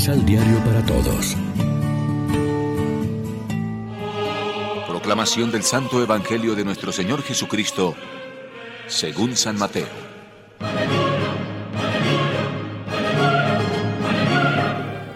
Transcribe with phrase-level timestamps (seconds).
[0.00, 1.36] Misal Diario para Todos.
[4.88, 7.94] Proclamación del Santo Evangelio de nuestro Señor Jesucristo,
[8.86, 9.84] según San Mateo.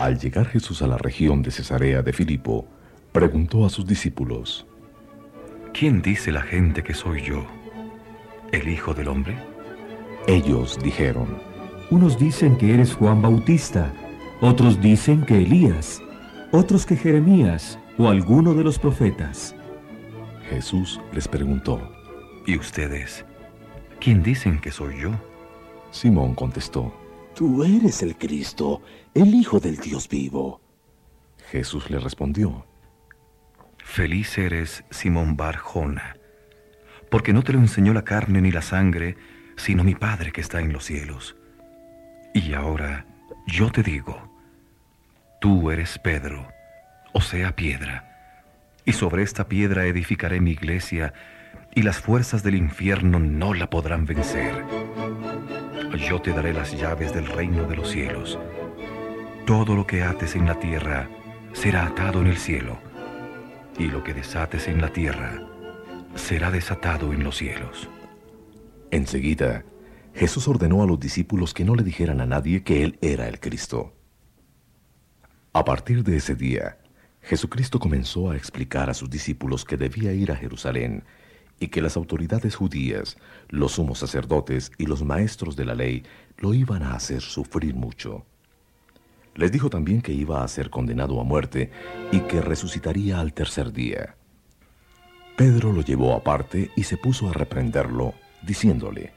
[0.00, 2.66] Al llegar Jesús a la región de Cesarea de Filipo,
[3.12, 4.66] preguntó a sus discípulos,
[5.72, 7.46] ¿Quién dice la gente que soy yo?
[8.50, 9.38] ¿El Hijo del Hombre?
[10.26, 11.40] Ellos dijeron,
[11.90, 13.92] Unos dicen que eres Juan Bautista,
[14.42, 16.02] otros dicen que Elías,
[16.50, 19.54] otros que Jeremías o alguno de los profetas.
[20.50, 21.80] Jesús les preguntó,
[22.44, 23.24] ¿Y ustedes?
[24.00, 25.12] ¿Quién dicen que soy yo?
[25.92, 26.92] Simón contestó,
[27.36, 28.82] Tú eres el Cristo,
[29.14, 30.60] el Hijo del Dios vivo.
[31.52, 32.66] Jesús le respondió,
[33.78, 36.16] Feliz eres, Simón Barjona,
[37.10, 39.16] porque no te lo enseñó la carne ni la sangre,
[39.56, 41.36] sino mi Padre que está en los cielos.
[42.34, 43.06] Y ahora
[43.46, 44.31] yo te digo,
[45.42, 46.46] tú eres Pedro,
[47.12, 48.04] o sea, piedra,
[48.84, 51.14] y sobre esta piedra edificaré mi iglesia,
[51.74, 54.64] y las fuerzas del infierno no la podrán vencer.
[56.08, 58.38] Yo te daré las llaves del reino de los cielos.
[59.44, 61.08] Todo lo que ates en la tierra
[61.52, 62.78] será atado en el cielo
[63.76, 65.42] y lo que desates en la tierra
[66.14, 67.90] será desatado en los cielos.
[68.92, 69.64] Enseguida,
[70.14, 73.40] Jesús ordenó a los discípulos que no le dijeran a nadie que Él era el
[73.40, 73.92] Cristo.
[75.54, 76.78] A partir de ese día,
[77.20, 81.04] Jesucristo comenzó a explicar a sus discípulos que debía ir a Jerusalén
[81.60, 83.18] y que las autoridades judías,
[83.50, 86.04] los sumos sacerdotes y los maestros de la ley
[86.38, 88.24] lo iban a hacer sufrir mucho.
[89.34, 91.70] Les dijo también que iba a ser condenado a muerte
[92.12, 94.16] y que resucitaría al tercer día.
[95.36, 99.12] Pedro lo llevó aparte y se puso a reprenderlo, diciéndole,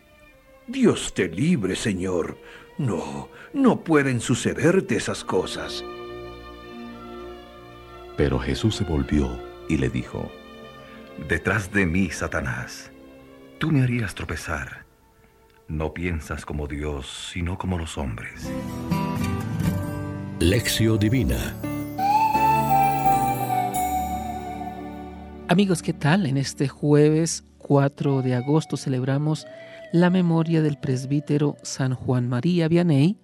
[0.67, 2.37] Dios te libre, Señor.
[2.77, 5.83] No, no pueden sucederte esas cosas.
[8.17, 10.31] Pero Jesús se volvió y le dijo,
[11.27, 12.91] Detrás de mí, Satanás,
[13.57, 14.85] tú me harías tropezar.
[15.67, 18.49] No piensas como Dios, sino como los hombres.
[20.39, 21.55] Lección Divina
[25.47, 26.25] Amigos, ¿qué tal?
[26.25, 29.45] En este jueves 4 de agosto celebramos
[29.93, 33.17] la memoria del presbítero San Juan María Vianney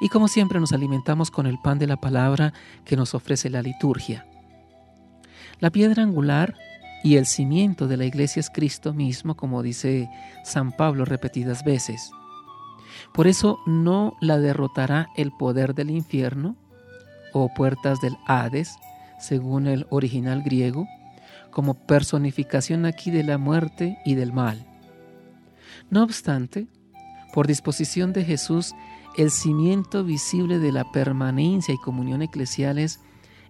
[0.00, 2.52] y como siempre nos alimentamos con el pan de la palabra
[2.84, 4.26] que nos ofrece la liturgia.
[5.60, 6.56] La piedra angular
[7.02, 10.08] y el cimiento de la iglesia es Cristo mismo, como dice
[10.44, 12.10] San Pablo repetidas veces.
[13.12, 16.56] Por eso no la derrotará el poder del infierno
[17.32, 18.76] o puertas del Hades,
[19.18, 20.86] según el original griego,
[21.50, 24.66] como personificación aquí de la muerte y del mal.
[25.90, 26.68] No obstante,
[27.38, 28.74] por disposición de Jesús,
[29.16, 32.98] el cimiento visible de la permanencia y comunión eclesiales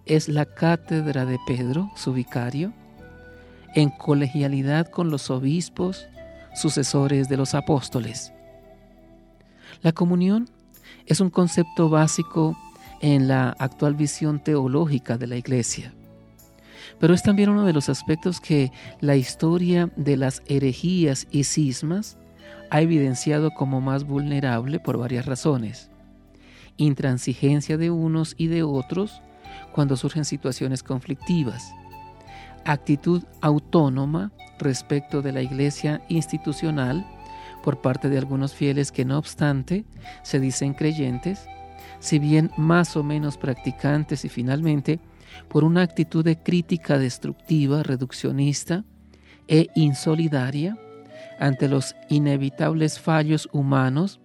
[0.05, 2.71] es la cátedra de Pedro, su vicario,
[3.73, 6.05] en colegialidad con los obispos,
[6.53, 8.31] sucesores de los apóstoles.
[9.81, 10.47] La comunión
[11.07, 12.55] es un concepto básico
[13.01, 15.95] en la actual visión teológica de la Iglesia,
[16.99, 22.19] pero es también uno de los aspectos que la historia de las herejías y cismas
[22.69, 25.89] ha evidenciado como más vulnerable por varias razones.
[26.77, 29.21] Intransigencia de unos y de otros
[29.73, 31.73] cuando surgen situaciones conflictivas.
[32.65, 37.05] Actitud autónoma respecto de la iglesia institucional
[37.63, 39.85] por parte de algunos fieles que no obstante
[40.23, 41.45] se dicen creyentes,
[41.99, 44.99] si bien más o menos practicantes y finalmente
[45.47, 48.85] por una actitud de crítica destructiva, reduccionista
[49.47, 50.77] e insolidaria
[51.39, 54.19] ante los inevitables fallos humanos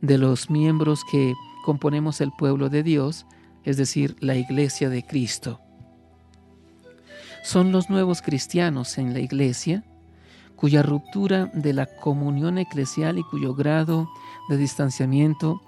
[0.00, 1.34] de los miembros que
[1.64, 3.26] componemos el pueblo de Dios,
[3.64, 5.60] es decir, la iglesia de Cristo.
[7.42, 9.84] Son los nuevos cristianos en la iglesia
[10.56, 14.08] cuya ruptura de la comunión eclesial y cuyo grado
[14.48, 15.60] de distanciamiento,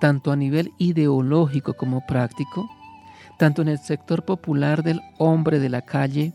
[0.00, 2.68] tanto a nivel ideológico como práctico,
[3.38, 6.32] tanto en el sector popular del hombre de la calle,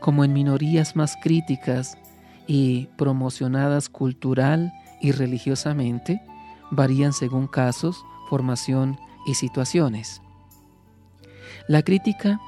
[0.00, 1.96] como en minorías más críticas
[2.46, 6.22] y promocionadas cultural y religiosamente,
[6.70, 10.20] varían según casos, formación y situaciones.
[11.68, 12.40] La crítica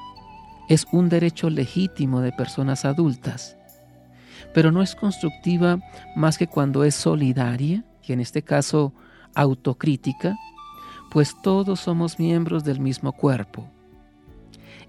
[0.69, 3.57] es un derecho legítimo de personas adultas,
[4.53, 5.79] pero no es constructiva
[6.15, 8.93] más que cuando es solidaria, y en este caso
[9.35, 10.37] autocrítica,
[11.11, 13.69] pues todos somos miembros del mismo cuerpo.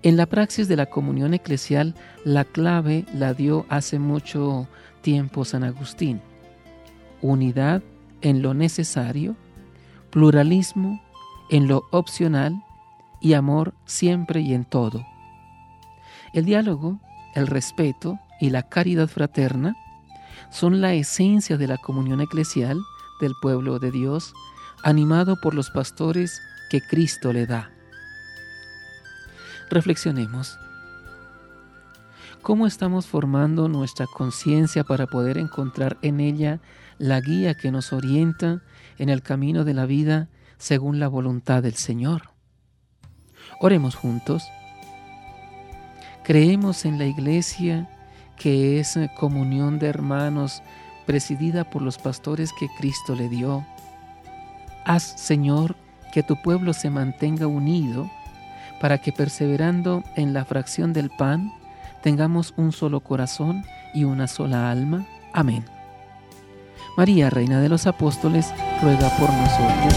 [0.05, 4.69] En la praxis de la comunión eclesial, la clave la dio hace mucho
[5.01, 6.21] tiempo San Agustín.
[7.23, 7.83] Unidad
[8.21, 9.35] en lo necesario,
[10.11, 11.01] pluralismo
[11.49, 12.63] en lo opcional
[13.23, 15.07] y amor siempre y en todo.
[16.35, 17.01] El diálogo,
[17.35, 19.75] el respeto y la caridad fraterna
[20.51, 22.79] son la esencia de la comunión eclesial
[23.23, 24.35] del pueblo de Dios,
[24.83, 27.74] animado por los pastores que Cristo le da.
[29.71, 30.59] Reflexionemos.
[32.43, 36.61] ¿Cómo estamos formando nuestra conciencia para poder encontrar en ella
[36.99, 38.61] la guía que nos orienta
[38.99, 40.29] en el camino de la vida
[40.59, 42.31] según la voluntad del Señor?
[43.61, 44.45] Oremos juntos.
[46.23, 47.89] Creemos en la iglesia
[48.37, 50.63] que es comunión de hermanos
[51.07, 53.67] presidida por los pastores que Cristo le dio.
[54.85, 55.77] Haz, Señor,
[56.13, 58.11] que tu pueblo se mantenga unido
[58.85, 61.55] para que perseverando en la fracción del pan,
[62.03, 63.65] tengamos un solo corazón
[63.95, 65.07] y una sola alma.
[65.33, 65.65] Amén.
[66.95, 68.53] María, Reina de los Apóstoles,
[68.83, 69.95] ruega por nosotros.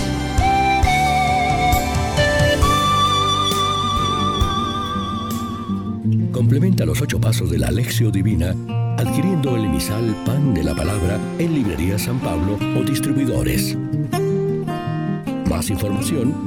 [6.32, 8.56] Complementa los ocho pasos de la Alexio Divina
[8.98, 13.78] adquiriendo el emisal Pan de la Palabra en Librería San Pablo o distribuidores.
[15.50, 16.47] Más información